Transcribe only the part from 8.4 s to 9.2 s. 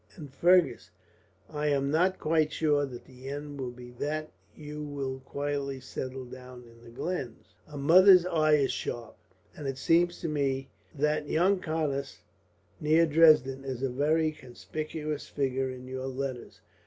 is sharp,